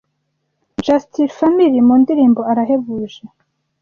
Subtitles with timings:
[0.85, 3.23] Just Family mu ndirimbo Arahebuje